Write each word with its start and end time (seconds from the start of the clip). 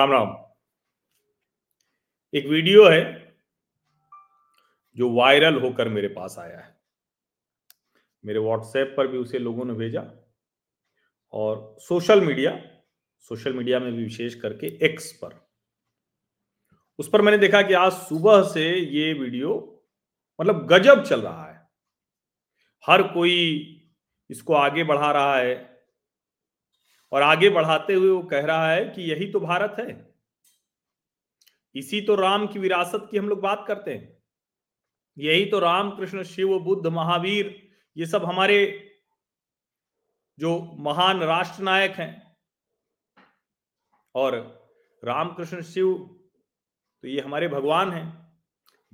राम 0.00 0.12
राम। 0.12 0.28
एक 2.34 2.46
वीडियो 2.46 2.88
है 2.88 3.00
जो 4.96 5.10
वायरल 5.10 5.60
होकर 5.60 5.88
मेरे 5.88 6.08
पास 6.08 6.36
आया 6.38 6.58
है। 6.58 6.78
मेरे 8.24 8.38
व्हाट्सएप 8.38 8.94
पर 8.96 9.06
भी 9.06 9.18
उसे 9.18 9.38
लोगों 9.38 9.64
ने 9.64 9.74
भेजा 9.74 10.04
और 11.32 11.76
सोशल 11.80 12.20
मीडिया 12.20 12.56
सोशल 13.20 13.52
मीडिया 13.52 13.80
में 13.80 13.92
भी 13.92 14.02
विशेष 14.02 14.34
करके 14.34 14.66
एक्स 14.86 15.12
पर। 15.12 15.38
उस 16.98 17.08
पर 17.08 17.22
मैंने 17.22 17.38
देखा 17.38 17.62
कि 17.62 17.74
आज 17.74 17.92
सुबह 17.92 18.42
से 18.42 18.68
ये 18.74 19.12
वीडियो 19.12 19.52
मतलब 20.40 20.66
गजब 20.66 21.04
चल 21.04 21.20
रहा 21.20 21.44
है। 21.46 21.68
हर 22.84 23.02
कोई 23.02 23.36
इसको 24.30 24.54
आगे 24.54 24.84
बढ़ा 24.84 25.12
रहा 25.12 25.36
है 25.36 25.79
और 27.12 27.22
आगे 27.22 27.50
बढ़ाते 27.50 27.94
हुए 27.94 28.10
वो 28.10 28.22
कह 28.22 28.46
रहा 28.46 28.72
है 28.72 28.84
कि 28.84 29.02
यही 29.02 29.32
तो 29.32 29.40
भारत 29.40 29.76
है। 29.78 30.14
इसी 31.74 32.00
तो 32.00 32.14
राम 32.14 32.46
की 32.46 32.58
विरासत 32.58 33.08
की 33.10 33.18
हम 33.18 33.28
लोग 33.28 33.40
बात 33.40 33.64
करते 33.68 33.94
हैं। 33.94 34.22
यही 35.18 35.46
तो 35.46 35.58
राम 35.58 35.90
कृष्ण 35.90 36.22
शिव, 36.22 36.58
बुद्ध, 36.58 36.86
महावीर, 36.86 37.72
ये 37.96 38.06
सब 38.06 38.24
हमारे 38.24 38.86
जो 40.38 40.76
महान 40.78 41.20
राष्ट्र 41.20 41.62
नायक 41.62 41.90
हैं। 41.90 42.36
और 44.14 44.60
रामकृष्ण, 45.04 45.62
शिव 45.62 46.16
तो 47.02 47.08
ये 47.08 47.20
हमारे 47.20 47.48
भगवान 47.48 47.92
हैं। 47.92 48.36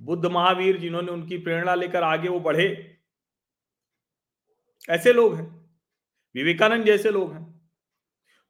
बुद्ध, 0.01 0.25
महावीर 0.25 0.77
जिन्होंने 0.77 1.11
उनकी 1.11 1.37
प्रेरणा 1.37 1.75
लेकर 1.75 2.03
आगे 2.03 2.29
वो 2.29 2.39
बढ़े। 2.39 2.97
ऐसे 4.89 5.13
लोग 5.13 5.35
हैं। 5.35 5.77
विवेकानंद 6.35 6.85
जैसे 6.85 7.11
लोग 7.11 7.33
हैं। 7.33 7.46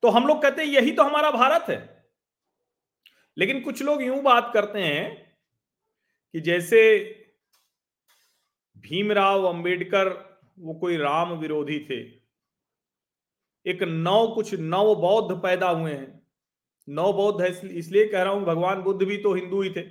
तो 0.04 0.10
हम 0.10 0.28
लोग 0.28 0.42
कहते 0.42 0.62
हैं, 0.62 0.70
यही 0.70 0.92
तो 0.92 1.04
हमारा 1.04 1.32
भारत 1.32 1.70
है। 1.70 2.06
लेकिन 3.38 3.62
कुछ 3.62 3.82
लोग 3.82 4.02
यूँ 4.04 4.22
बात 4.22 4.52
करते 4.54 4.80
हैं 4.80 5.36
कि 6.34 6.42
जैसे 6.42 6.80
भीमराव 8.78 9.44
अंबेडकर, 9.44 10.10
वो 10.60 10.74
कोई 10.74 10.98
राम 10.98 11.34
विरोधी 11.34 11.80
थे। 11.80 12.00
एक 13.66 13.84
नव, 13.84 14.34
कुछ 14.36 14.54
नव 14.54 14.96
बौद्ध 14.96 15.36
पैदा 15.36 15.70
हुए 15.70 15.94
हैं। 15.94 16.28
नव 16.90 17.14
बौद्ध 17.14 17.42
है 17.42 17.78
इसलिए 17.78 18.08
कह 18.08 18.24
रहा 18.24 18.34
हूँ, 18.34 18.44
भगवान 18.46 18.82
बुद्ध 18.82 19.06
भी 19.06 19.18
तो 19.18 19.34
हिंदू 19.34 19.62
ही 19.62 19.70
थे। 19.70 19.82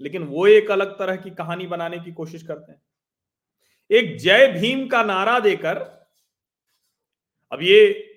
लेकिन 0.00 0.22
वो 0.22 0.46
एक 0.46 0.70
अलग 0.70 0.98
तरह 0.98 1.16
की 1.16 1.30
कहानी 1.30 1.66
बनाने 1.66 1.98
की 1.98 2.12
कोशिश 2.12 2.42
करते 2.42 2.72
हैं। 2.72 2.82
एक 3.90 4.16
जय 4.18 4.46
भीम 4.52 4.86
का 4.88 5.02
नारा 5.02 5.38
देकर, 5.40 5.78
अब 7.52 7.62
ये 7.62 8.07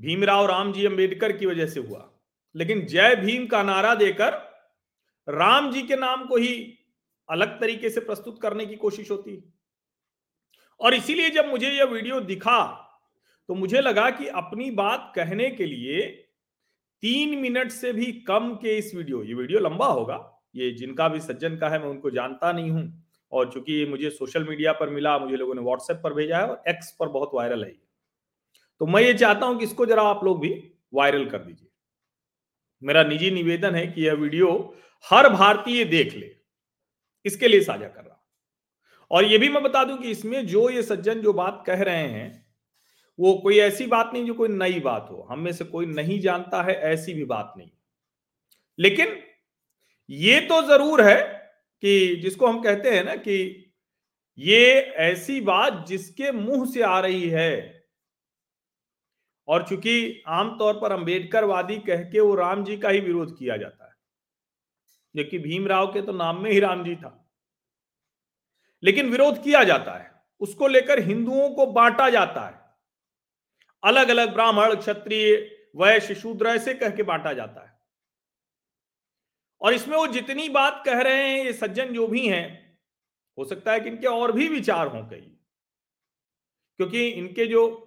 भीमराव 0.00 0.46
राम 0.46 0.72
जी 0.72 0.84
अंबेडकर 0.86 1.32
की 1.32 1.46
वजह 1.46 1.66
से 1.66 1.80
हुआ। 1.80 2.08
लेकिन 2.54 2.84
जय 2.86 3.14
भीम 3.16 3.46
का 3.46 3.62
नारा 3.62 3.94
देकर 3.94 4.32
राम 5.28 5.70
जी 5.72 5.82
के 5.82 5.96
नाम 5.96 6.24
को 6.26 6.36
ही 6.36 6.54
अलग 7.28 7.60
तरीके 7.60 7.90
से 7.90 8.00
प्रस्तुत 8.00 8.40
करने 8.42 8.66
की 8.66 8.76
कोशिश 8.76 9.10
होती। 9.10 9.42
और 10.80 10.94
इसीलिए 10.94 11.30
जब 11.30 11.48
मुझे 11.48 11.70
यह 11.70 11.84
वीडियो 11.86 12.20
दिखा 12.22 12.60
तो 13.48 13.54
मुझे 13.54 13.80
लगा 13.80 14.08
कि 14.10 14.26
अपनी 14.28 14.70
बात 14.72 15.12
कहने 15.16 15.48
के 15.50 15.66
लिए 15.66 16.00
तीन 17.02 17.38
मिनट 17.38 17.70
से 17.70 17.92
भी 17.92 18.06
कम 18.22 18.54
के 18.54 18.76
इस 18.78 18.94
वीडियो, 18.94 19.22
ये 19.22 19.34
वीडियो 19.34 19.60
लंबा 19.60 19.86
होगा, 19.86 20.16
ये 20.56 20.70
जिनका 20.70 21.08
भी 21.08 21.20
सज्जन 21.20 21.56
का 21.56 21.68
है 21.68 21.78
मैं 21.78 21.88
उनको 21.88 22.10
जानता 22.10 22.52
नहीं 22.52 22.70
हूँ। 22.70 23.04
और 23.32 23.50
चूँकि 23.52 23.72
ये 23.72 23.86
मुझे 23.86 24.10
सोशल 24.10 24.44
मीडिया 24.44 24.72
पर 24.72 24.90
मिला, 24.90 25.18
मुझे 25.18 25.36
लोगों 25.36 25.54
ने 25.54 25.62
व्हाट्सएप 25.62 26.00
पर 26.04 26.14
भेजा 26.14 26.38
है 26.38 26.46
और 26.46 26.62
एक्स 26.68 26.90
पर 27.00 27.08
बहुत 27.08 27.30
वायरल 27.34 27.64
है 27.64 27.70
तो 28.80 28.86
मैं 28.86 29.02
ये 29.02 29.14
चाहता 29.14 29.46
हूँ 29.46 29.58
कि 29.58 29.64
इसको 29.64 29.86
जरा 29.86 30.02
आप 30.02 30.24
लोग 30.24 30.40
भी 30.40 30.50
वायरल 30.94 31.24
कर 31.26 31.38
दीजिए। 31.38 31.68
मेरा 32.82 33.02
निजी 33.04 33.30
निवेदन 33.30 33.74
है 33.74 33.86
कि 33.86 34.06
यह 34.06 34.14
वीडियो 34.14 34.50
हर 35.06 35.28
भारतीय 35.28 35.84
देख 35.84 36.14
ले। 36.14 36.30
इसके 37.26 37.48
लिए 37.48 37.60
साझा 37.60 37.86
कर 37.86 38.02
रहा 38.02 38.22
और 39.10 39.24
यह 39.24 39.38
भी 39.38 39.48
मैं 39.48 39.62
बता 39.62 39.84
दूँ 39.84 39.96
कि 39.98 40.10
इसमें 40.10 40.46
जो 40.46 40.68
ये 40.70 40.82
सज्जन 40.82 41.20
जो 41.20 41.32
बात 41.32 41.62
कह 41.66 41.82
रहे 41.82 42.08
हैं, 42.08 42.46
वो 43.18 43.32
कोई 43.34 43.58
ऐसी 43.58 43.86
बात 43.86 44.10
नहीं 44.14 44.26
जो 44.26 44.34
कोई 44.34 44.48
नई 44.48 44.80
बात 44.80 45.08
हो। 45.10 45.26
हम 45.30 45.40
में 45.40 45.52
से 45.52 45.64
कोई 45.64 45.86
नहीं 45.86 46.20
जानता 46.20 46.62
है, 46.62 46.74
ऐसी 46.74 47.14
भी 47.14 47.24
बात 47.24 47.54
नहीं। 47.56 47.70
लेकिन 48.78 49.16
ये 50.10 50.40
तो 50.40 50.60
ज़रूर 50.62 51.02
है 51.02 51.20
कि 51.82 52.16
जिसको 52.16 52.46
हम 52.46 52.60
कहते 52.62 52.90
हैं 52.90 53.04
ना 53.04 53.14
कि 53.16 53.64
ये 54.38 54.70
ऐसी 55.02 55.40
बात 55.40 55.84
जिसके 55.88 56.32
मुँह 56.32 56.64
से 56.66 56.82
आ 56.82 56.98
रही 57.00 57.28
है 57.28 57.77
और 59.48 59.68
चूँकि 59.68 60.22
आमतौर 60.26 60.80
पर 60.80 60.92
अंबेडकरवादी 60.92 61.78
कह 61.78 62.02
के 62.02 62.20
वो 62.20 62.34
राम 62.34 62.64
जी 62.64 62.78
का 62.78 62.88
ही 62.88 63.00
विरोध 63.00 63.38
किया 63.38 63.56
जाता 63.56 63.84
है। 63.84 63.94
जबकि 65.16 65.38
भीमराव 65.38 65.86
के 65.86 66.02
तो 66.02 66.12
नाम 66.12 66.42
में 66.42 66.50
ही 66.50 66.60
राम 66.60 66.84
जी 66.84 66.96
था। 66.96 67.30
लेकिन 68.82 69.10
विरोध 69.10 69.42
किया 69.42 69.64
जाता 69.64 69.92
है। 69.92 70.22
उसको 70.40 70.68
लेकर 70.68 70.98
हिंदुओं 70.98 71.50
को 71.50 71.66
बांटा 71.66 72.10
जाता 72.10 72.46
है। 72.48 72.76
अलग 73.84 74.08
अलग 74.08 74.32
ब्राह्मण, 74.32 74.74
क्षत्रिय 74.74 75.58
वैश्य 75.76 76.14
शूद्र 76.14 76.46
ऐसे 76.46 76.74
कह 76.74 76.90
के 76.90 77.02
बांटा 77.02 77.32
जाता 77.32 77.60
है। 77.60 77.78
और 79.60 79.74
इसमें 79.74 79.96
वो 79.96 80.06
जितनी 80.06 80.48
बात 80.48 80.82
कह 80.86 81.00
रहे 81.00 81.30
हैं, 81.30 81.44
ये 81.44 81.52
सज्जन 81.52 81.94
जो 81.94 82.06
भी 82.06 82.28
हैं, 82.28 82.78
हो 83.38 83.44
सकता 83.44 83.72
है 83.72 83.80
कि 83.80 83.88
इनके 83.88 84.06
और 84.06 84.32
भी 84.32 84.48
विचार 84.48 84.86
हों 84.86 85.02
कई 85.02 85.34
क्योंकि 86.76 87.08
इनके 87.08 87.46
जो 87.46 87.84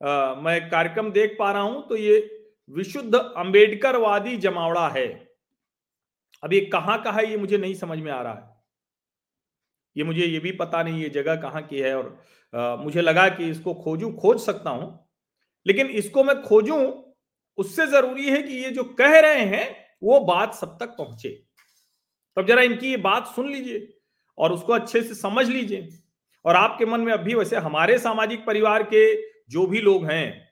मैं 0.00 0.60
कार्यक्रम 0.70 1.10
देख 1.12 1.36
पा 1.38 1.50
रहा 1.52 1.62
हूँ 1.62 1.86
तो 1.88 1.96
ये 1.96 2.18
विशुद्ध 2.70 3.14
अंबेडकरवादी 3.14 4.36
जमावड़ा 4.36 4.88
है। 4.88 5.06
अब 6.42 6.52
ये 6.52 6.60
कहाँ 6.72 7.02
का 7.02 7.10
है 7.12 7.28
ये 7.30 7.36
मुझे 7.36 7.58
नहीं 7.58 7.74
समझ 7.74 7.98
में 7.98 8.10
आ 8.12 8.20
रहा 8.22 8.32
है। 8.32 8.56
ये 9.96 10.04
मुझे 10.04 10.24
ये 10.24 10.38
भी 10.38 10.52
पता 10.54 10.82
नहीं 10.82 11.02
ये 11.02 11.08
जगह 11.10 11.36
कहाँ 11.36 11.62
की 11.62 11.78
है 11.78 11.96
और 11.96 12.18
आ, 12.54 12.76
मुझे 12.76 13.00
लगा 13.00 13.28
कि 13.28 13.48
इसको 13.50 13.74
खोजू 13.74 14.10
खोज 14.12 14.40
सकता 14.40 14.70
हूँ 14.70 14.88
लेकिन 15.66 15.86
इसको 15.92 16.24
मैं 16.24 16.40
खोजूं 16.42 16.80
उससे 17.58 17.86
ज़रूरी 17.86 18.28
है 18.30 18.42
कि 18.42 18.54
ये 18.54 18.70
जो 18.70 18.84
कह 18.98 19.18
रहे 19.20 19.44
हैं 19.46 19.66
वो 20.02 20.20
बात 20.20 20.54
सब 20.54 20.76
तक 20.80 20.94
पहुँचे। 20.98 21.28
तब 22.36 22.46
जरा 22.46 22.62
इनकी 22.62 22.90
ये 22.90 22.96
बात 22.98 23.26
सुन 23.26 23.48
लीजिए 23.48 23.88
और 24.38 24.52
उसको 24.52 24.72
अच्छे 24.72 25.02
से 25.02 25.14
समझ 25.14 25.48
लीजिए 25.48 25.88
और 26.44 26.56
आपके 26.56 26.86
मन 26.86 27.00
में 27.00 27.12
अभी 27.12 27.34
वैसे 27.34 27.56
हमारे 27.58 27.98
सामाजिक 27.98 28.44
परिवार 28.46 28.82
के 28.94 29.02
जो 29.50 29.66
भी 29.66 29.80
लोग 29.80 30.04
हैं, 30.04 30.48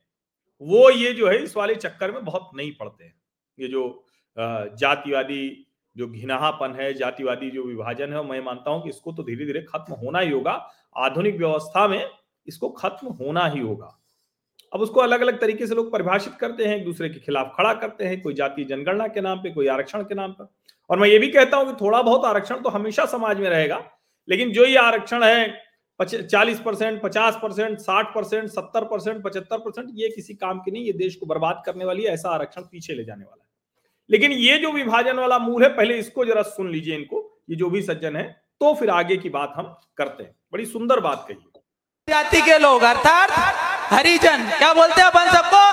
वो 0.62 0.90
ये 0.90 1.12
जो 1.12 1.28
है, 1.28 1.36
इस 1.38 1.56
वाले 1.56 1.74
चक्कर 1.76 2.12
में 2.12 2.24
बहुत 2.24 2.50
नहीं 2.56 2.72
पड़ते 2.74 3.04
हैं। 3.04 3.14
ये 3.58 3.68
जो 3.68 4.04
जातिवादी 4.36 5.62
जो 5.96 6.06
घिनाहापन 6.08 6.74
है, 6.78 6.92
जातिवादी 6.94 7.50
जो 7.50 7.62
विभाजन 7.64 8.12
है, 8.12 8.22
मैं 8.24 8.40
मानता 8.42 8.70
हूँ 8.70 8.82
कि 8.82 8.88
इसको 8.88 9.12
तो 9.12 9.22
धीरे 9.22 9.46
धीरे 9.46 9.60
खत्म 9.64 9.94
होना 9.96 10.18
ही 10.18 10.30
होगा। 10.30 10.52
आधुनिक 10.96 11.36
व्यवस्था 11.36 11.86
में 11.88 12.08
इसको 12.48 12.68
खत्म 12.70 13.08
होना 13.14 13.46
ही 13.46 13.60
होगा। 13.60 13.96
अब 14.72 14.80
उसको 14.80 15.00
अलग 15.00 15.20
अलग 15.20 15.40
तरीके 15.40 15.66
से 15.66 15.74
लोग 15.74 15.90
परिभाषित 15.92 16.34
करते 16.34 16.64
हैं 16.64 16.76
एक 16.76 16.84
दूसरे 16.84 17.08
के 17.08 17.20
खिलाफ 17.20 17.52
खड़ा 17.56 17.72
करते 17.74 18.04
हैं, 18.04 18.20
कोई 18.22 18.34
जातीय 18.34 18.64
जनगणना 18.64 19.06
के 19.08 19.20
नाम 19.20 19.38
पे, 19.38 19.50
कोई 19.50 19.66
आरक्षण 19.68 20.02
के 20.02 20.14
नाम 20.14 20.32
पर 20.32 20.48
और 20.90 20.98
मैं 20.98 21.08
ये 21.08 21.18
भी 21.18 21.28
कहता 21.28 21.56
हूँ 21.56 21.66
कि 21.66 21.72
थोड़ा 21.80 22.00
बहुत 22.02 22.24
आरक्षण 22.24 22.60
तो 22.62 22.68
हमेशा 22.70 23.04
समाज 23.06 23.40
में 23.40 23.48
रहेगा, 23.50 23.82
लेकिन 24.28 24.52
जो 24.52 24.64
ये 24.64 24.76
आरक्षण 24.78 25.22
है 25.22 25.48
चालीस 26.00 26.58
परसेंट, 26.60 27.00
पचास 27.02 27.38
परसेंट, 27.42 27.78
साठ 27.78 28.14
परसेंट, 28.14 28.48
सत्तर 28.48 28.84
परसेंट, 28.84 29.22
पचहत्तर 29.24 29.58
परसेंट, 29.58 29.88
ये 29.92 30.08
किसी 30.08 30.34
काम 30.34 30.58
की 30.58 30.70
नहीं, 30.70 30.84
ये 30.84 30.92
देश 30.94 31.16
को 31.16 31.26
बर्बाद 31.26 31.62
करने 31.66 31.84
वाली 31.84 32.04
है, 32.04 32.12
ऐसा 32.14 32.30
आरक्षण 32.30 32.62
पीछे 32.62 32.94
ले 32.94 33.04
जाने 33.04 33.24
वाला 33.24 33.42
है। 33.42 33.48
लेकिन 34.10 34.32
ये 34.32 34.58
जो 34.58 34.72
विभाजन 34.72 35.18
वाला 35.18 35.38
मूल 35.38 35.62
है, 35.62 35.68
पहले 35.68 35.98
इसको 35.98 36.24
जरा 36.24 36.42
सुन 36.44 36.70
लीजिए 36.70 36.94
इनको, 36.94 37.22
ये 37.50 37.56
जो 37.56 37.70
भी 37.70 37.82
सज्जन 37.82 38.16
है 38.16 38.24
तो 38.60 38.74
फिर 38.74 38.90
आगे 38.90 39.16
की 39.16 39.28
बात 39.30 39.52
हम 39.56 39.74
करते 39.98 40.22
हैं। 40.22 40.34
बड़ी 40.52 40.64
सुंदर 40.66 41.00
बात 41.00 41.24
कही 41.28 41.36
जाति 42.08 42.40
के 42.40 42.58
लोग, 42.58 42.82
अर्थात 42.82 43.30
हरिजन, 43.92 44.44
क्या 44.58 44.72
बोलते 44.74 45.00
हैं 45.00 45.08
अपन 45.08 45.30
सबको? 45.30 45.64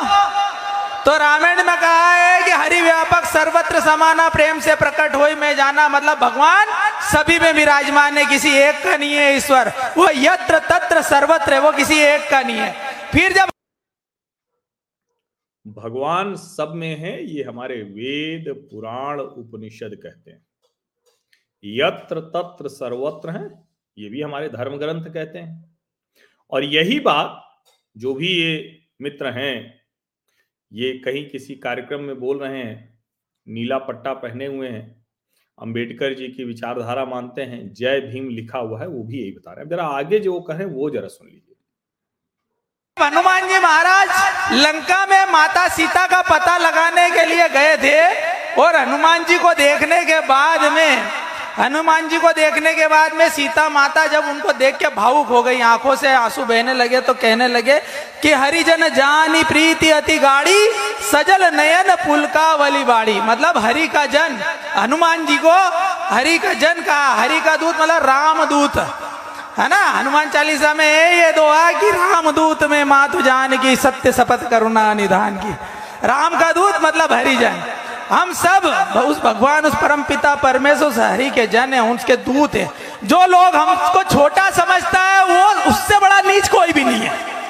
तो 1.06 1.16
रामायण 1.18 1.58
में 1.58 1.76
कहा 1.78 2.12
है 2.14 2.42
कि 2.44 2.52
हरि 2.54 2.82
व्यापक 2.82 3.26
सर्वत्र 3.28 3.80
समाना 3.82 4.28
प्रेम 4.30 4.60
से 4.60 4.76
प्रकट 4.76 5.16
हो 5.16 5.28
में 5.38 5.56
जाना 5.56 5.88
मतलब 5.90 6.18
भगवान 6.20 6.68
सभी 7.04 7.40
में 7.40 7.54
विराजमान 7.54 8.18
है, 8.18 8.26
किसी 8.26 8.50
एक 8.50 8.84
का 8.84 8.98
नहीं 8.98 9.14
है 9.14 9.36
ईश्वर। 9.38 9.70
वो 9.70 10.08
यत्र 10.16 10.60
तत्र 10.60 11.02
सर्वत्र 11.02 11.54
है, 11.54 11.60
वो 11.60 11.72
किसी 11.72 12.00
एक 12.00 12.30
का 12.32 12.42
नहीं 12.42 12.58
है। 12.58 12.72
फिर 13.12 13.34
जब 13.34 13.50
भगवान 15.68 16.36
सब 16.36 16.72
में 16.76 16.96
है, 16.96 17.26
ये 17.26 17.44
हमारे 17.44 17.82
वेद, 17.82 18.68
पुराण, 18.72 19.20
उपनिषद 19.20 20.00
कहते 20.04 20.32
हैं। 20.32 20.46
यत्र 21.64 22.20
तत्र 22.20 22.68
सर्वत्र 22.68 23.30
है, 23.30 23.64
ये 23.98 24.10
भी 24.10 24.22
हमारे 24.22 24.50
धर्म 24.50 24.78
ग्रंथ 24.78 25.14
कहते 25.14 25.40
हैं। 25.40 25.78
और 26.52 26.64
यही 26.64 27.00
बात, 27.00 27.62
जो 27.98 28.14
भी 28.14 28.28
ये 28.28 28.82
मित्र 29.02 29.32
हैं, 29.32 29.82
ये 30.74 30.98
कहीं 30.98 31.30
किसी 31.30 31.56
कार्यक्रम 31.56 32.02
में 32.02 32.20
बोल 32.20 32.40
रहे 32.40 32.58
हैं, 32.58 33.00
नीला 33.48 33.78
पट्टा 33.78 34.14
पहने 34.14 34.46
हुए 34.46 34.70
हैं 34.70 35.03
अंबेडकर 35.58 36.14
जी 36.14 36.28
की 36.28 36.44
विचारधारा 36.44 37.06
मानते 37.06 37.42
हैं, 37.42 37.62
जय 37.74 38.00
भीम 38.02 38.30
लिखा 38.30 38.60
हुआ 38.60 38.80
है, 38.80 38.88
वो 38.88 39.04
भी 39.04 39.20
यही 39.20 39.32
बता 39.32 39.52
रहे 39.52 39.64
हैं। 39.64 39.70
जरा 39.70 39.86
आगे 39.98 40.20
जो 40.20 40.40
कहें, 40.42 40.66
वो 40.66 40.90
जरा 40.90 41.08
सुन 41.08 41.28
लीजिए। 41.28 41.56
हनुमान 42.98 43.48
जी 43.48 43.60
महाराज, 43.60 44.10
लंका 44.56 45.06
में 45.06 45.32
माता 45.32 45.68
सीता 45.68 46.06
का 46.08 46.22
पता 46.22 46.58
लगाने 46.58 47.10
के 47.10 47.26
लिए 47.26 47.48
गए 47.50 47.76
थे 47.78 48.00
और 48.62 48.76
हनुमान 48.76 49.24
जी 49.24 49.38
को 49.40 49.54
देखने 49.54 50.04
के 50.06 50.20
बाद 50.28 50.72
में, 50.74 50.98
हनुमान 51.58 52.08
जी 52.10 52.20
को 52.20 52.32
देखने 52.32 52.74
के 52.76 52.88
बाद 52.88 53.14
में 53.14 53.28
सीता 53.30 53.68
माता 53.70 54.06
जब 54.08 54.26
उनको 54.26 54.54
देख 54.54 54.78
के 54.78 54.88
भावुक 54.96 55.28
हो 55.28 55.42
गई, 55.44 55.60
आँखों 55.62 55.96
से 55.96 56.14
आँसू 56.14 56.46
बहने 56.46 56.74
लगे 56.74 57.02
तो 57.02 57.14
कहने 57.14 57.48
लगे 57.48 57.80
कि 58.22 58.32
हरिजन 58.34 58.88
जानी 58.90 59.44
प्रीति 59.44 59.90
अति 59.92 60.18
गाड़ी 60.20 60.68
सजल 61.12 61.44
नयन 61.56 61.96
पुलका 61.96 62.54
वली 62.56 62.84
बाड़ी। 62.84 63.20
मतलब 63.22 63.58
हरि 63.58 63.88
का 63.88 64.06
जन। 64.06 64.40
हनुमान 64.78 65.26
जी 65.26 65.38
को 65.38 65.52
हरि 66.16 66.38
का 66.38 66.54
जन 66.54 66.82
कहा। 66.82 67.14
हरि 67.14 67.40
का 67.42 67.56
दूत 67.56 67.82
मतलब 67.82 68.06
राम 68.06 68.46
दूत। 68.46 68.78
है 69.58 69.68
ना? 69.68 69.82
हनुमान 69.90 70.30
चालीसा 70.30 70.74
में 70.74 70.86
ये 71.16 71.32
दुआ 71.32 71.72
कि 71.72 71.90
राम 71.90 72.32
दूत 72.32 72.64
में 72.64 72.84
मातु 72.84 73.22
जान 73.22 73.58
की 73.58 73.76
सत्य 73.76 74.12
शपथ 74.12 74.50
करुणा 74.50 74.94
निधान 74.94 75.36
की। 75.36 75.52
राम 76.08 76.40
का 76.40 76.52
दूत 76.52 76.80
मतलब 76.84 77.14
हरिजन 77.14 77.64
हम 78.10 78.34
सब 78.34 78.66
उस 79.08 79.20
भगवान, 79.20 79.66
उस 79.66 79.76
परम 79.76 80.04
पिता 80.04 80.36
परमेश्वर, 80.36 80.88
उस 80.88 80.98
हरि 80.98 81.30
के 81.30 81.48
जन 81.48 81.74
है, 81.74 81.84
उसके 81.84 82.16
दूत 82.16 82.56
है। 82.56 82.70
जो 83.04 83.26
लोग 83.26 83.56
हमको 83.56 84.04
छोटा 84.04 84.50
समझता 84.50 85.00
है, 85.00 85.24
वो 85.26 85.72
उससे 85.72 86.00
बड़ा 86.00 86.20
नीच 86.22 86.48
कोई 86.48 86.72
भी 86.72 86.84
नहीं 86.84 87.02
है। 87.02 87.43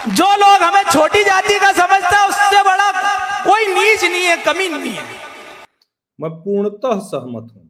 जो 0.00 0.24
लोग 0.36 0.62
हमें 0.62 0.82
छोटी 0.84 1.22
जाति 1.24 1.58
का 1.60 1.70
समझता 1.74 2.18
है, 2.18 2.28
उससे 2.28 2.62
बड़ा 2.62 2.90
कोई 3.44 3.66
नीच 3.66 4.04
नहीं 4.04 4.24
है, 4.24 4.36
कमी 4.44 4.68
नहीं 4.68 4.92
है। 4.92 5.02
मैं 6.18 6.30
पूर्णतः 6.34 6.98
सहमत 7.00 7.50
हूँ। 7.54 7.68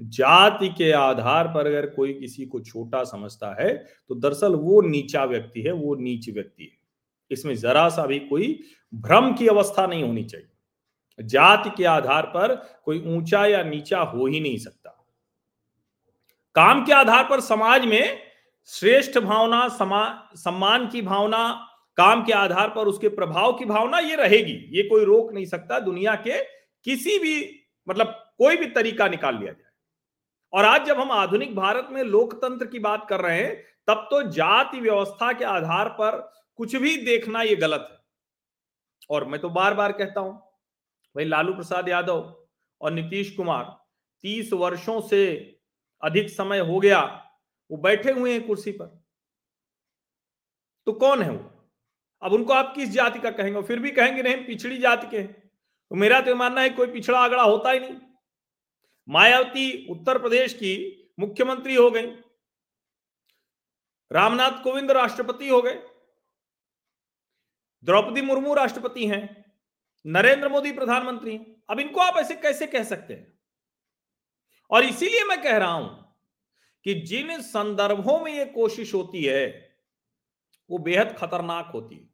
जाति 0.00 0.68
के 0.68 0.90
आधार 0.92 1.48
पर 1.48 1.66
अगर 1.66 1.86
कोई 1.86 2.12
किसी 2.12 2.44
को 2.46 2.60
छोटा 2.60 3.02
समझता 3.04 3.54
है 3.60 3.72
तो 4.08 4.14
दरअसल 4.14 4.54
वो 4.54 4.80
नीचा 4.80 5.24
व्यक्ति 5.24 5.62
है, 5.62 5.72
वो 5.72 5.94
नीच 5.94 6.28
व्यक्ति 6.28 6.64
है। 6.64 6.78
इसमें 7.30 7.54
जरा 7.56 7.88
सा 7.88 8.06
भी 8.06 8.18
कोई 8.20 8.58
भ्रम 8.92 9.32
की 9.32 9.48
अवस्था 9.48 9.86
नहीं 9.86 10.02
होनी 10.02 10.24
चाहिए। 10.24 10.48
जाति 11.18 11.70
के 11.70 11.84
आधार 11.84 12.26
पर 12.26 12.54
कोई 12.84 13.02
ऊँचा 13.08 13.44
या 13.46 13.62
नीचा 13.62 14.00
हो 14.00 14.26
ही 14.26 14.40
नहीं 14.40 14.58
सकता। 14.58 14.90
काम 16.56 16.84
के 16.84 16.92
आधार 16.92 17.24
पर 17.24 17.40
समाज 17.40 17.84
में 17.84 18.31
श्रेष्ठ 18.68 19.18
भावना 19.18 19.66
सम्मान 19.68 20.88
की 20.88 21.02
भावना, 21.02 21.68
काम 21.98 22.22
के 22.24 22.32
आधार 22.32 22.68
पर 22.68 22.86
उसके 22.86 23.08
प्रभाव 23.08 23.52
की 23.52 23.64
भावना 23.64 23.98
ये 23.98 24.16
रहेगी। 24.16 24.54
ये 24.76 24.82
कोई 24.82 25.04
रोक 25.04 25.32
नहीं 25.32 25.44
सकता 25.46 25.78
दुनिया 25.80 26.14
के 26.16 26.42
किसी 26.86 27.18
भी 27.18 27.34
मतलब 27.86 28.06
कोई 28.38 28.56
भी 28.56 28.66
तरीका 28.66 29.08
निकाल 29.08 29.38
लिया 29.38 29.52
जाए। 29.52 29.70
और 30.52 30.64
आज 30.64 30.86
जब 30.86 31.00
हम 31.00 31.10
आधुनिक 31.12 31.54
भारत 31.56 31.88
में 31.92 32.02
लोकतंत्र 32.04 32.66
की 32.66 32.78
बात 32.78 33.06
कर 33.08 33.20
रहे 33.20 33.38
हैं, 33.38 33.54
तब 33.88 34.06
तो 34.10 34.22
जाति 34.30 34.80
व्यवस्था 34.80 35.32
के 35.32 35.44
आधार 35.46 35.88
पर 35.90 36.18
कुछ 36.58 36.76
भी 36.76 36.96
देखना 36.96 37.42
ये 37.42 37.56
गलत 37.56 37.88
है। 37.90 37.98
और 39.10 39.24
मैं 39.24 39.40
तो 39.40 39.48
बार 39.50 39.74
बार 39.74 39.92
कहता 39.92 40.20
हूँ, 40.20 40.32
भाई 41.14 41.24
लालू 41.24 41.52
प्रसाद 41.54 41.88
यादव 41.88 42.34
और 42.80 42.92
नीतीश 42.92 43.34
कुमार, 43.36 43.64
तीस 44.24 44.52
वर्षों 44.52 45.00
से 45.00 45.24
अधिक 46.02 46.30
समय 46.30 46.58
हो 46.60 46.80
गया 46.80 47.00
वो 47.72 47.78
बैठे 47.78 48.10
हुए 48.10 48.32
हैं 48.32 48.46
कुर्सी 48.46 48.72
पर। 48.72 48.86
तो 50.86 50.92
कौन 50.92 51.22
है 51.22 51.30
वो? 51.30 51.48
अब 52.22 52.32
उनको 52.32 52.52
आप 52.52 52.72
किस 52.74 52.88
जाति 52.88 53.18
का 53.18 53.30
कहेंगे? 53.30 53.62
फिर 53.62 53.78
भी 53.78 53.90
कहेंगे, 53.90 54.22
नहीं, 54.22 54.46
पिछड़ी 54.46 54.78
जाति 54.78 55.06
के 55.06 55.22
तो 55.22 55.96
मेरा 55.96 56.20
तो 56.20 56.34
मानना 56.34 56.60
है 56.60 56.70
कोई 56.70 56.86
पिछड़ा 56.86 57.18
आगड़ा 57.18 57.42
होता 57.42 57.70
ही 57.70 57.80
नहीं। 57.80 57.96
मायावती 59.08 59.86
उत्तर 59.90 60.18
प्रदेश 60.18 60.54
की 60.54 60.72
मुख्यमंत्री 61.20 61.74
हो 61.74 61.90
गई। 61.90 62.06
रामनाथ 64.12 64.62
कोविंद 64.62 64.90
राष्ट्रपति 64.90 65.48
हो 65.48 65.62
गए। 65.62 65.82
द्रौपदी 67.84 68.22
मुर्मू 68.22 68.54
राष्ट्रपति 68.54 69.06
हैं। 69.06 69.54
नरेंद्र 70.06 70.48
मोदी 70.48 70.72
प्रधानमंत्री 70.72 71.32
हैं। 71.32 71.62
अब 71.70 71.80
इनको 71.80 72.00
आप 72.00 72.16
ऐसे 72.16 72.34
कैसे 72.36 72.66
कह 72.66 72.84
सकते 72.84 73.14
हैं? 73.14 73.38
और 74.70 74.84
इसीलिए 74.84 75.24
मैं 75.24 75.42
कह 75.42 75.56
रहा 75.56 75.72
हूँ 75.72 76.01
कि 76.84 76.94
जिन 76.94 77.40
संदर्भों 77.40 78.20
में 78.20 78.34
यह 78.34 78.44
कोशिश 78.44 78.94
होती 78.94 79.24
है, 79.24 79.70
वो 80.70 80.78
बेहद 80.78 81.14
खतरनाक 81.18 81.70
होती 81.74 81.96
है। 81.96 82.08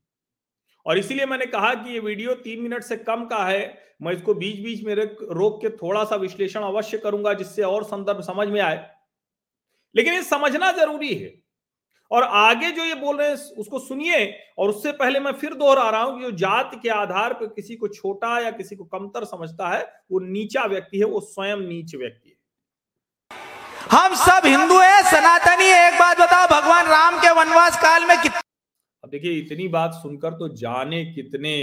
और 0.86 0.98
इसीलिए 0.98 1.26
मैंने 1.26 1.46
कहा 1.46 1.74
कि 1.74 1.92
ये 1.92 2.00
वीडियो 2.00 2.34
तीन 2.34 2.62
मिनट 2.62 2.82
से 2.82 2.96
कम 2.96 3.24
का 3.24 3.44
है, 3.44 3.78
मैं 4.02 4.12
इसको 4.12 4.34
बीच 4.34 4.60
बीच 4.60 4.84
में 4.84 4.94
रोक 5.30 5.60
के 5.60 5.70
थोड़ा 5.70 6.04
सा 6.04 6.16
विश्लेषण 6.16 6.60
अवश्य 6.60 6.98
करूँगा, 6.98 7.34
जिससे 7.34 7.62
और 7.62 7.84
संदर्भ 7.84 8.20
समझ 8.20 8.48
में 8.48 8.60
आए। 8.60 8.90
लेकिन 9.96 10.14
ये 10.14 10.22
समझना 10.22 10.72
ज़रूरी 10.72 11.14
है। 11.14 11.42
और 12.10 12.22
आगे 12.22 12.70
जो 12.70 12.84
ये 12.84 12.94
बोल 12.94 13.16
रहे 13.16 13.28
हैं, 13.28 13.36
उसको 13.36 13.78
सुनिए, 13.78 14.40
और 14.58 14.68
उससे 14.68 14.92
पहले 14.92 15.20
मैं 15.20 15.32
फिर 15.32 15.54
दोहरा 15.54 15.90
रहा 15.90 16.02
हूँ 16.02 16.18
कि 16.18 16.24
जो 16.24 16.30
जात 16.30 16.80
के 16.82 16.88
आधार 16.88 17.32
पर 17.34 17.46
किसी 17.46 17.76
को 17.76 17.88
छोटा 17.88 18.40
या 18.40 18.50
किसी 18.50 18.76
को 18.76 18.84
कमतर 18.84 19.24
समझता 19.24 19.68
है, 19.68 20.02
वो 20.10 20.20
नीचा 20.20 20.64
व्यक्ति 20.64 20.98
है, 20.98 21.04
वो 21.04 21.20
स्वयं 21.20 21.56
नीच 21.56 21.94
व्यक्ति 21.94 22.27
हम 23.92 24.14
सब 24.14 24.46
हिंदू 24.46 24.78
है, 24.78 25.02
सनातनी 25.02 25.66
एक 25.66 25.98
बात 25.98 26.18
बताओ, 26.18 26.46
भगवान 26.46 26.86
राम 26.86 27.18
के 27.18 27.30
वनवास 27.30 27.76
काल 27.82 28.04
में 28.04 28.16
कित... 28.22 28.32
अब 29.04 29.10
देखिए, 29.10 29.32
इतनी 29.32 29.68
बात 29.68 29.92
सुनकर 29.92 30.32
तो 30.32 30.48
जाने 30.56 31.04
कितने 31.04 31.54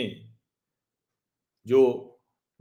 जो 1.65 1.81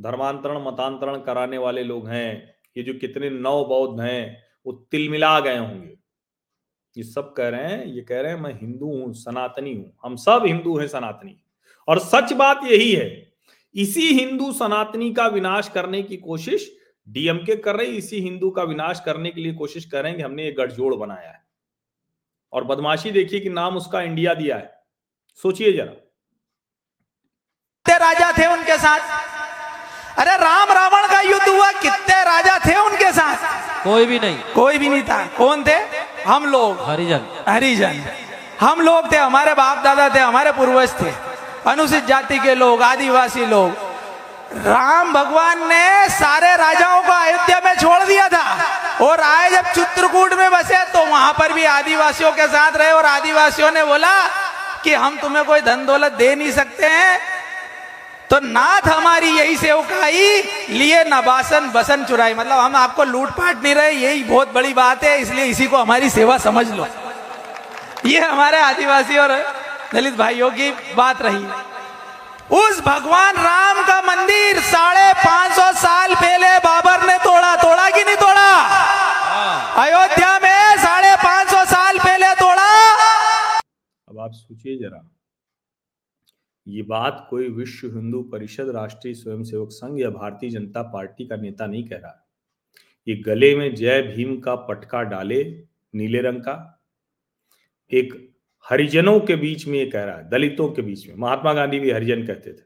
धर्मांतरण, 0.00 0.62
मतांतरण 0.64 1.20
कराने 1.20 1.58
वाले 1.58 1.82
लोग 1.82 2.08
हैं, 2.08 2.54
ये 2.76 2.82
जो 2.82 2.94
कितने 2.94 3.30
नव 3.30 3.64
बौद्ध 3.64 4.00
हैं, 4.00 4.44
वो 4.66 4.72
तिलमिला 4.90 5.38
गए 5.40 5.58
होंगे। 5.58 5.96
ये 6.96 7.02
सब 7.02 7.32
कह 7.32 7.48
रहे 7.48 7.70
हैं, 7.70 7.84
ये 7.86 8.02
कह 8.02 8.20
रहे 8.20 8.32
हैं, 8.32 8.40
मैं 8.40 8.52
हिंदू 8.60 8.86
हूँ, 8.86 9.12
सनातनी 9.14 9.74
हूँ। 9.74 9.92
हम 10.04 10.16
सब 10.16 10.42
हिंदू 10.46 10.78
हैं, 10.78 10.88
सनातनी। 10.88 11.36
और 11.88 11.98
सच 11.98 12.32
बात 12.32 12.60
यही 12.64 12.92
है, 12.92 13.32
इसी 13.74 14.08
हिंदू, 14.14 14.52
सनातनी 14.52 15.12
का 15.14 15.26
विनाश 15.26 15.68
करने 15.68 16.02
की 16.02 16.16
कोशिश 16.16 16.70
डीएमके 17.08 17.56
कर 17.56 17.76
रही 17.76 17.86
इसी 17.86 18.20
हिंदू 18.20 18.50
का 18.50 18.62
विनाश 18.62 19.02
करने 19.06 19.30
के 19.30 19.40
लिए 19.40 19.54
कोशिश 19.54 19.84
कर 19.84 20.02
रहे 20.02 20.08
हैं 20.08 20.16
कि 20.16 20.22
हमने 20.22 20.48
एक 20.48 20.56
गठजोड़ 20.56 20.94
बनाया 20.94 21.28
है। 21.28 21.44
और 22.52 22.64
बदमाशी 22.64 23.10
देखिए 23.10 23.40
कि 23.40 23.50
नाम 23.50 23.76
उसका 23.76 24.00
इंडिया 24.00 24.34
दिया 24.34 24.56
है। 24.56 24.82
सोचिए 25.42 25.72
जरा। 25.72 26.00
राजा 27.98 28.32
थे 28.32 28.46
उनके 28.46 28.78
साथ? 28.78 29.00
अरे 30.18 30.30
राम 30.30 30.68
रावण 30.68 31.08
का 31.08 31.20
युद्ध 31.20 31.48
हुआ 31.48 31.72
कितने 31.72 32.24
राजा 32.24 32.58
थे 32.58 32.76
उनके 32.76 33.12
साथ? 33.12 33.36
कोई 33.84 34.06
भी 34.06 34.18
नहीं। 34.18 34.38
कोई 34.54 34.78
भी 34.78 34.88
नहीं 34.88 35.02
था। 35.02 35.26
कौन 35.26 35.64
थे? 35.64 35.74
हम 36.22 36.46
लोग। 36.46 36.80
हरिजन। 36.80 37.44
हरिजन। 37.48 37.92
हम 38.60 38.80
लोग 38.80 39.12
थे 39.12 39.16
हमारे 39.16 39.54
बाप 39.54 39.84
दादा 39.84 40.14
थे 40.14 40.18
हमारे 40.18 40.52
पूर्वज 40.52 40.94
थे। 41.02 41.10
अनुसूचित 41.70 42.04
जाति 42.04 42.38
के 42.38 42.54
लोग 42.54 42.82
आदिवासी 42.82 43.46
लोग। 43.46 43.83
राम 44.56 45.12
भगवान 45.12 45.66
ने 45.68 46.08
सारे 46.10 46.54
राजाओं 46.56 47.02
को 47.02 47.12
अयोध्या 47.12 47.60
में 47.64 47.74
छोड़ 47.74 48.02
दिया 48.04 48.28
था। 48.28 48.56
और 49.00 49.20
आए 49.20 49.50
जब 49.50 49.72
चित्रकूट 49.72 50.32
में 50.32 50.50
बसे 50.50 50.84
तो 50.92 51.04
वहाँ 51.06 51.32
पर 51.32 51.52
भी 51.52 51.64
आदिवासियों 51.64 52.32
के 52.32 52.46
साथ 52.48 52.76
रहे 52.76 52.92
और 52.92 53.06
आदिवासियों 53.06 53.70
ने 53.72 53.84
बोला 53.84 54.14
कि 54.84 54.94
हम 54.94 55.16
तुम्हें 55.16 55.44
कोई 55.44 55.60
धन 55.60 55.84
दौलत 55.86 56.12
दे 56.12 56.34
नहीं 56.34 56.52
सकते 56.52 56.86
हैं। 56.86 57.18
तो 58.30 58.38
नाथ 58.42 58.88
हमारी 58.88 59.30
यही 59.30 59.56
सेवकाई 59.56 60.42
लिए 60.70 61.02
नबासन 61.04 61.70
बसन 61.70 62.04
चुराई। 62.04 62.34
मतलब 62.34 62.58
हम 62.58 62.76
आपको 62.76 63.04
लूटपाट 63.04 63.62
नहीं 63.62 63.74
रहे, 63.74 63.90
यही 63.90 64.22
बहुत 64.22 64.52
बड़ी 64.54 64.72
बात 64.74 65.04
है, 65.04 65.18
इसलिए 65.18 65.44
इसी 65.44 65.66
को 65.66 65.76
हमारी 65.76 66.10
सेवा 66.10 66.38
समझ 66.38 66.66
लो। 66.70 66.86
ये 68.06 68.20
हमारे 68.20 68.58
आदिवासी 68.60 69.18
और 69.18 69.38
दलित 69.94 70.16
भाइयों 70.16 70.50
की 70.50 70.70
बात 70.94 71.22
रही। 71.22 71.46
उस 72.44 72.80
भगवान 72.80 73.36
राम 73.36 73.82
का 73.82 74.00
मंदिर 74.04 74.58
साढ़े 74.62 75.12
पाँच 75.14 75.52
सौ 75.52 75.70
साल 75.80 76.14
पहले 76.14 76.48
बाबर 76.58 77.06
ने 77.06 77.16
तोड़ा। 77.18 77.54
तोड़ा 77.56 77.88
कि 77.90 78.04
नहीं 78.04 78.16
तोड़ा? 78.16 78.50
अयोध्या 79.82 80.32
में 80.38 80.82
साढ़े 80.82 81.14
पाँच 81.16 81.48
सौ 81.48 81.64
साल 81.64 81.98
पहले 81.98 82.34
तोड़ा। 82.34 82.66
अब 84.08 84.18
आप 84.18 84.32
सोचिए 84.32 84.76
जरा, 84.78 85.00
ये 86.66 86.82
बात 86.82 87.26
कोई 87.30 87.48
विश्व 87.48 87.86
हिंदू 87.86 88.22
परिषद 88.22 88.68
राष्ट्रीय 88.68 89.14
स्वयंसेवक 89.14 89.70
संघ 89.70 89.98
या 90.00 90.10
भारतीय 90.10 90.50
जनता 90.50 90.82
पार्टी 90.82 91.26
का 91.26 91.36
नेता 91.36 91.66
नहीं 91.66 91.84
कह 91.88 91.96
रहा। 91.96 92.20
ये 93.06 93.16
गले 93.16 93.54
में 93.56 93.74
जय 93.74 94.02
भीम 94.02 94.38
का 94.40 94.54
पटका 94.66 95.02
डाले 95.02 95.42
नीले 95.94 96.20
रंग 96.20 96.40
का। 96.40 96.82
एक 97.90 98.33
हरिजनों 98.70 99.20
के 99.20 99.36
बीच 99.36 99.66
में 99.66 99.78
ये 99.78 99.86
कह 99.86 100.04
रहा 100.04 100.16
है, 100.16 100.30
दलितों 100.30 100.68
के 100.68 100.82
बीच 100.82 101.08
में। 101.08 101.14
महात्मा 101.16 101.52
गांधी 101.52 101.78
भी 101.78 101.90
हरिजन 101.90 102.26
कहते 102.26 102.52
थे। 102.52 102.62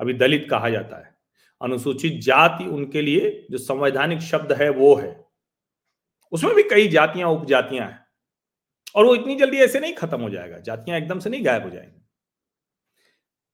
अभी 0.00 0.12
दलित 0.12 0.46
कहा 0.50 0.70
जाता 0.70 1.06
है। 1.06 1.14
अनुसूचित 1.62 2.20
जाति 2.20 2.64
उनके 2.64 3.02
लिए 3.02 3.46
जो 3.50 3.58
संवैधानिक 3.58 4.18
शब्द 4.18 4.52
है, 4.52 4.70
वो 4.70 4.94
है। 4.94 5.24
उसमें 6.32 6.54
भी 6.54 6.62
कई 6.62 6.88
जातियाँ, 6.88 7.28
उपजातियाँ 7.28 7.86
हैं। 7.86 8.06
और 8.94 9.04
वो 9.04 9.14
इतनी 9.14 9.36
जल्दी 9.36 9.56
ऐसे 9.56 9.80
नहीं 9.80 9.94
खत्म 9.94 10.20
हो 10.20 10.30
जाएगा। 10.30 10.58
जातियाँ 10.58 10.98
एकदम 10.98 11.18
से 11.18 11.30
नहीं 11.30 11.46
गायब 11.46 11.62
हो 11.62 11.70
जाएँगी। 11.70 12.08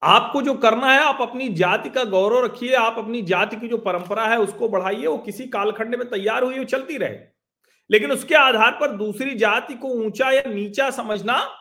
आपको 0.03 0.41
जो 0.41 0.53
करना 0.53 0.91
है, 0.91 0.99
आप 0.99 1.17
अपनी 1.21 1.49
जाति 1.49 1.89
का 1.89 2.03
गौरव 2.03 2.45
रखिए। 2.45 2.75
आप 2.75 2.95
अपनी 2.97 3.21
जाति 3.21 3.55
की 3.55 3.67
जो 3.67 3.77
परंपरा 3.77 4.27
है, 4.27 4.39
उसको 4.39 4.69
बढ़ाइए। 4.69 5.07
वो 5.07 5.17
किसी 5.17 5.47
कालखंड 5.47 5.95
में 5.95 6.09
तैयार 6.09 6.43
हुई, 6.43 6.57
वो 6.57 6.63
चलती 6.63 6.97
रहे। 6.97 7.28
लेकिन 7.91 8.11
उसके 8.11 8.35
आधार 8.35 8.71
पर 8.71 8.91
दूसरी 8.91 9.35
जाति 9.35 9.73
को 9.73 9.87
ऊँचा 9.87 10.31
या 10.31 10.41
नीचा 10.47 10.91
समझना 10.91 11.55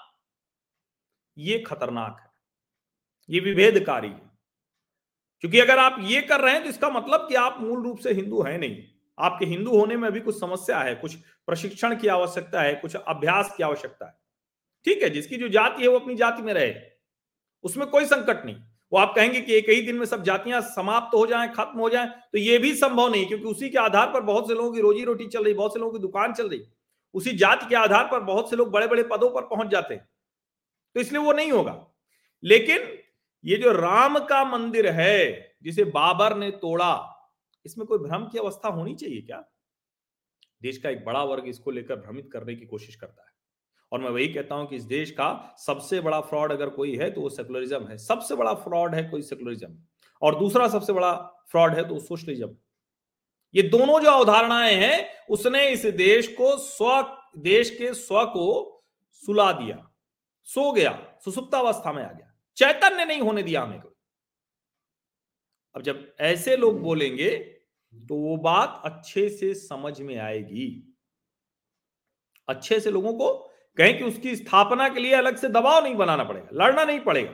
ये 1.38 1.58
खतरनाक 1.58 2.16
है। 2.20 2.30
ये 3.30 3.40
विभेदकारी 3.40 4.08
है। 4.08 4.30
क्योंकि 5.40 5.60
अगर 5.60 5.78
आप 5.78 5.96
ये 6.00 6.20
कर 6.20 6.40
रहे 6.40 6.54
हैं 6.54 6.62
तो 6.62 6.68
इसका 6.68 6.90
मतलब 6.90 7.28
कि 7.28 7.34
आप 7.34 7.60
मूल 7.60 7.82
रूप 7.82 7.98
से 7.98 8.12
हिंदू 8.12 8.42
हैं 8.42 8.58
नहीं। 8.58 8.84
आपके 9.18 9.46
हिंदू 9.46 9.70
होने 9.78 9.96
में 9.96 10.12
भी 10.12 10.20
कुछ 10.20 10.40
समस्या 10.40 10.78
है, 10.78 10.94
कुछ 10.94 11.14
प्रशिक्षण 11.16 11.96
की 11.96 12.08
आवश्यकता 12.08 12.62
है, 12.62 12.74
कुछ 12.74 12.96
अभ्यास 12.96 13.54
की 13.56 13.62
आवश्यकता 13.62 14.06
है। 14.06 14.18
ठीक 14.84 15.02
है, 15.02 15.10
जिसकी 15.10 15.36
जो 15.36 15.48
जाति 15.48 15.82
है 15.82 15.88
वो 15.88 15.98
अपनी 15.98 16.14
जाति 16.14 16.42
में 16.42 16.54
रहे। 16.54 16.74
उसमें 17.62 17.86
कोई 17.86 18.04
संकट 18.04 18.44
नहीं। 18.44 18.56
वो 18.92 18.98
आप 18.98 19.12
कहेंगे 19.16 19.40
कि 19.40 19.54
एक 19.54 19.68
ही 19.70 19.80
दिन 19.82 19.96
में 19.96 20.04
सब 20.06 20.22
जातियाँ 20.24 20.60
समाप्त 20.66 21.14
हो 21.14 21.26
जाएँ, 21.26 21.48
खत्म 21.50 21.78
हो 21.80 21.88
जाएँ 21.90 22.08
तो 22.32 22.38
ये 22.38 22.58
भी 22.58 22.74
संभव 22.76 23.08
नहीं, 23.08 23.26
क्योंकि 23.26 23.44
उसी 23.44 23.68
के 23.70 23.78
आधार 23.78 24.06
पर 24.12 24.20
बहुत 24.22 24.48
से 24.48 24.54
लोगों 24.54 24.72
की 24.72 24.80
रोजी 24.80 25.04
रोटी 25.04 25.26
चल 25.26 25.44
रही, 25.44 25.54
बहुत 25.54 25.74
से 25.74 25.80
लोगों 25.80 25.92
की 25.92 25.98
दुकान 25.98 26.32
चल 26.32 26.48
रही, 26.48 26.62
उसी 27.14 27.36
जाति 27.36 27.66
के 27.68 27.76
आधार 27.76 28.04
पर 28.04 28.20
बहुत 28.22 28.50
से 28.50 28.56
लोग 28.56 28.70
बड़े 28.70 28.86
बड़े 28.86 29.02
पदों 29.04 29.30
पर 29.30 29.46
पहुँच 29.46 29.68
जाते 29.68 29.94
हैं 29.94 30.08
तो 30.96 31.00
इसलिए 31.00 31.22
वो 31.22 31.32
नहीं 31.32 31.52
होगा। 31.52 31.76
लेकिन 32.42 32.88
ये 33.44 33.56
जो 33.56 33.72
राम 33.72 34.18
का 34.20 34.44
मंदिर 34.46 34.86
है, 34.90 35.56
जिसे 35.62 35.84
बाबर 35.86 36.36
ने 36.36 36.50
तोड़ा, 36.52 37.14
इसमें 37.66 37.86
कोई 37.86 37.98
भ्रम 37.98 38.24
की 38.24 38.38
अवस्था 38.38 38.68
होनी 38.68 38.94
चाहिए 38.94 39.20
क्या? 39.22 39.44
देश 40.62 40.78
का 40.78 40.90
एक 40.90 41.04
बड़ा 41.04 41.22
वर्ग 41.24 41.48
इसको 41.48 41.70
लेकर 41.70 41.96
भ्रमित 41.96 42.28
करने 42.32 42.54
की 42.54 42.66
कोशिश 42.66 42.96
करता 42.96 43.22
है। 43.22 43.27
और 43.92 44.00
मैं 44.00 44.10
वही 44.10 44.28
कहता 44.28 44.54
हूँ 44.54 44.66
कि 44.68 44.76
इस 44.76 44.84
देश 44.84 45.10
का 45.10 45.56
सबसे 45.58 46.00
बड़ा 46.00 46.20
फ्रॉड 46.20 46.52
अगर 46.52 46.68
कोई 46.68 46.96
है 46.96 47.10
तो 47.10 47.20
वो 47.20 47.28
सेकुलरिज्म 47.28 47.86
है। 47.88 47.98
सबसे 47.98 48.34
बड़ा 48.34 48.54
फ्रॉड 48.54 48.94
है 48.94 49.02
कोई 49.02 49.22
सेकुलरिज्म 49.22 49.76
और 50.22 50.38
दूसरा 50.38 50.68
सबसे 50.68 50.92
बड़ा 50.92 51.12
फ्रॉड 51.50 51.74
है 51.74 51.88
तो 51.88 51.98
सोशलिज्म 51.98 52.56
ये 53.54 53.62
दोनों 53.62 54.00
जो 54.00 54.10
अवधारणाएँ 54.10 54.74
हैं, 54.74 55.26
उसने 55.30 55.68
इस 55.68 55.84
देश 55.86 56.26
को 56.28 56.56
स्व, 56.56 57.02
देश 57.38 57.70
के 57.70 57.92
स्व 57.94 58.24
को 58.24 58.84
सुला 59.12 59.52
दिया। 59.52 59.90
सो 60.48 60.72
गया 60.72 60.92
सुसुप्तावस्था 61.24 61.92
में 61.92 62.02
आ 62.04 62.12
गया। 62.12 62.34
चैतन्य 62.56 63.04
नहीं 63.04 63.20
होने 63.20 63.42
दिया 63.42 63.62
हमें 63.62 63.80
को 63.80 63.94
अब 65.74 65.82
जब 65.82 66.14
ऐसे 66.20 66.56
लोग 66.56 66.80
बोलेंगे 66.82 67.30
तो 67.94 68.16
वो 68.16 68.36
बात 68.36 68.80
अच्छे 68.84 69.28
से 69.28 69.54
समझ 69.54 70.00
में 70.00 70.16
आएगी। 70.16 70.94
अच्छे 72.48 72.80
से 72.80 72.90
लोगों 72.90 73.12
को 73.12 73.47
कहें 73.78 73.96
कि 73.98 74.04
उसकी 74.04 74.34
स्थापना 74.36 74.88
के 74.88 75.00
लिए 75.00 75.14
अलग 75.14 75.36
से 75.36 75.48
दबाव 75.48 75.82
नहीं 75.84 75.94
बनाना 75.94 76.24
पड़ेगा, 76.24 76.48
लड़ना 76.54 76.84
नहीं 76.84 77.00
पड़ेगा। 77.00 77.32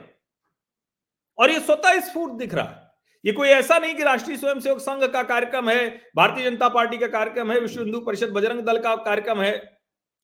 और 1.37 1.51
ये 1.51 1.59
स्वतः 1.59 1.99
स्फूर्त 2.01 2.33
दिख 2.33 2.53
रहा 2.53 2.65
है। 2.65 2.83
ये 3.23 3.31
कोई 3.31 3.47
ऐसा 3.49 3.77
नहीं 3.77 3.95
कि 3.95 4.03
राष्ट्रीय 4.03 4.37
स्वयंसेवक 4.37 4.79
संघ 4.79 5.03
का 5.03 5.23
कार्यक्रम 5.23 5.69
है, 5.69 5.87
भारतीय 6.15 6.49
जनता 6.49 6.69
पार्टी 6.69 6.97
का 6.97 7.07
कार्यक्रम 7.09 7.51
है, 7.51 7.59
विश्व 7.59 7.81
हिंदू 7.81 7.99
परिषद 7.99 8.29
बजरंग 8.29 8.61
दल 8.61 8.79
का 8.79 8.95
कार्यक्रम 8.95 9.41
है, 9.41 9.53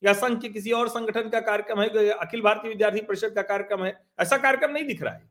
या 0.04 0.14
संघ 0.14 0.40
के 0.42 0.50
किसी 0.50 0.72
और 0.72 0.88
संगठन 0.88 1.30
का 1.30 1.40
कार्यक्रम 1.40 1.82
है 1.82 2.10
अखिल 2.10 2.42
भारतीय 2.42 2.70
विद्यार्थी 2.70 3.02
परिषद 3.02 3.34
का 3.36 3.42
कार्यक्रम 3.42 3.84
है, 3.86 3.98
ऐसा 4.20 4.38
कार्यक्रम 4.38 4.72
नहीं 4.72 4.86
दिख 4.86 5.02
रहा 5.04 5.14
है। 5.14 5.30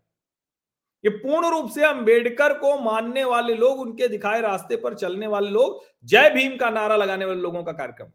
ये 1.04 1.10
पूर्ण 1.10 1.50
रूप 1.50 1.70
से 1.70 1.84
अंबेडकर 1.84 2.52
को 2.54 2.78
मानने 2.80 3.24
वाले 3.24 3.54
लोग, 3.54 3.80
उनके 3.80 4.08
दिखाए 4.08 4.40
रास्ते 4.40 4.76
पर 4.76 4.94
चलने 4.94 5.26
वाले 5.26 5.50
लोग, 5.50 5.84
जय 6.04 6.30
भीम 6.30 6.56
का 6.56 6.70
नारा 6.70 6.96
लगाने 6.96 7.24
वाले 7.24 7.40
लोगों 7.40 7.62
का 7.64 7.72
कार्यक्रम 7.72 8.06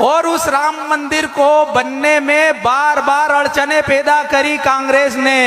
और 0.00 0.26
उस 0.26 0.46
राम 0.48 0.76
मंदिर 0.90 1.26
को 1.26 1.64
बनने 1.66 2.18
में 2.20 2.62
बार 2.62 3.00
बार 3.00 3.30
अड़चने 3.30 3.80
पैदा 3.82 4.22
करी 4.22 4.56
कांग्रेस 4.58 5.14
ने। 5.16 5.38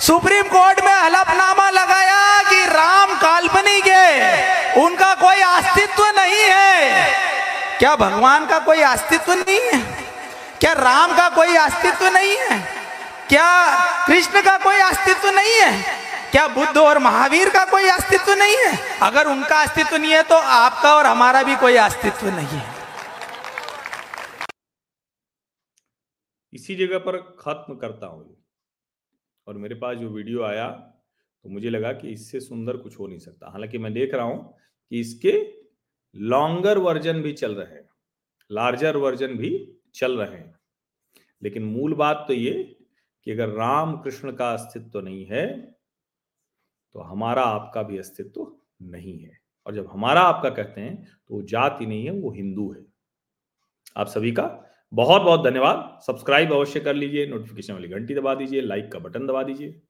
सुप्रीम 0.00 0.42
कोर्ट 0.44 0.84
में 0.84 0.92
हलफनामा 0.92 1.68
लगाया 1.70 2.42
कि 2.42 2.64
राम 2.66 3.14
काल्पनिक 3.14 3.86
है, 3.86 4.74
उनका 4.76 5.14
कोई 5.14 5.40
अस्तित्व 5.40 6.04
नहीं 6.16 6.42
है। 6.42 7.78
क्या 7.78 7.94
भगवान 7.96 8.46
का 8.46 8.58
कोई 8.58 8.82
अस्तित्व 8.82 9.32
नहीं 9.32 9.60
है? 9.62 9.80
क्या 10.60 10.72
राम 10.72 11.16
का 11.16 11.28
कोई 11.28 11.56
अस्तित्व 11.56 12.08
नहीं 12.08 12.36
है? 12.38 12.58
क्या 13.28 13.48
कृष्ण 14.06 14.42
का 14.42 14.56
कोई 14.58 14.78
अस्तित्व 14.80 15.28
नहीं 15.30 15.54
है? 15.60 15.72
क्या 16.30 16.46
बुद्ध 16.48 16.76
और 16.76 16.98
महावीर 16.98 17.48
का 17.48 17.64
कोई 17.64 17.88
अस्तित्व 17.88 18.32
नहीं 18.32 18.56
है? 18.56 18.78
अगर 19.02 19.26
उनका 19.26 19.60
अस्तित्व 19.62 19.96
नहीं 19.96 20.12
है 20.12 20.22
तो 20.22 20.36
आपका 20.36 20.94
और 20.94 21.06
हमारा 21.06 21.42
भी 21.42 21.56
कोई 21.56 21.76
अस्तित्व 21.76 22.26
नहीं 22.26 22.58
है। 22.58 22.73
इसी 26.54 26.74
जगह 26.76 26.98
पर 26.98 27.16
खत्म 27.40 27.76
करता 27.76 28.06
हूँ। 28.06 28.36
और 29.46 29.56
मेरे 29.56 29.74
पास 29.74 29.96
जो 29.96 30.08
वीडियो 30.08 30.42
आया 30.42 30.68
तो 31.44 31.50
मुझे 31.50 31.70
लगा 31.70 31.92
कि 31.92 32.08
इससे 32.08 32.40
सुंदर 32.40 32.76
कुछ 32.76 32.98
हो 32.98 33.06
नहीं 33.06 33.18
सकता। 33.18 33.50
हालाँकि 33.50 33.78
मैं 33.78 33.92
देख 33.92 34.14
रहा 34.14 34.24
हूँ 34.24 34.54
कि 34.92 35.00
इसके 35.00 35.32
लॉन्गर 36.14 36.78
वर्जन 36.78 37.22
भी 37.22 37.32
चल 37.32 37.54
रहे 37.54 37.74
हैं। 37.74 37.88
लार्जर 38.50 38.96
वर्जन 38.96 39.36
भी 39.36 39.80
चल 39.94 40.18
रहे 40.18 40.36
हैं। 40.36 40.54
लेकिन 41.42 41.64
मूल 41.64 41.94
बात 41.94 42.24
तो 42.28 42.34
ये 42.34 42.52
कि 43.26 43.30
अगर 43.30 43.48
राम 43.48 43.96
कृष्ण 43.96 44.32
का 44.32 44.52
अस्तित्व 44.52 45.00
नहीं 45.00 45.24
है 45.26 45.46
तो 46.94 47.00
हमारा 47.00 47.42
आपका 47.42 47.82
भी 47.82 47.98
अस्तित्व 47.98 48.46
नहीं 48.82 49.18
है। 49.18 49.38
और 49.66 49.74
जब 49.74 49.88
हमारा 49.90 50.20
आपका 50.20 50.50
कहते 50.50 50.80
हैं 50.80 50.96
तो 51.04 51.34
वो 51.34 51.42
जाति 51.42 51.86
नहीं 51.86 52.04
है, 52.04 52.10
वो 52.10 52.30
हिंदू 52.32 52.72
है। 52.72 52.84
आप 53.96 54.06
सभी 54.06 54.32
का 54.32 54.63
बहुत 54.94 55.22
बहुत 55.22 55.42
धन्यवाद। 55.44 55.98
सब्सक्राइब 56.02 56.52
अवश्य 56.52 56.80
कर 56.80 56.94
लीजिए 56.94 57.26
नोटिफिकेशन 57.26 57.72
वाली 57.72 57.88
घंटी 57.88 58.14
दबा 58.14 58.34
दीजिए 58.34 58.60
लाइक 58.60 58.90
का 58.92 58.98
बटन 58.98 59.26
दबा 59.26 59.42
दीजिए। 59.42 59.80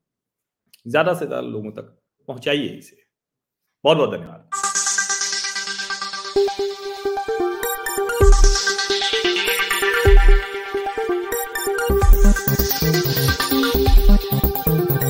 ज़्यादा 0.86 1.14
से 1.14 1.26
ज़्यादा 1.26 1.40
लोगों 1.48 1.70
तक 1.72 1.96
पहुंचाइए 2.28 2.68
इसे। 2.68 2.96
बहुत 3.84 3.96
बहुत 3.96 4.10
धन्यवाद। 4.10 4.73